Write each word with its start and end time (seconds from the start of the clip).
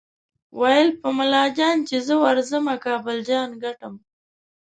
ویل 0.59 0.89
به 1.01 1.09
ملا 1.17 1.43
جان 1.57 1.77
چې 1.89 1.97
زه 2.07 2.13
ورځمه 2.25 2.73
کابل 2.85 3.17
جان 3.29 3.49
ګټم 3.63 3.93